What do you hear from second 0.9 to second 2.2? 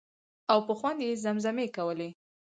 یې زمزمې کولې.